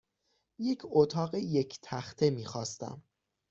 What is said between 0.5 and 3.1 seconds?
یک اتاق یک تخته میخواستم.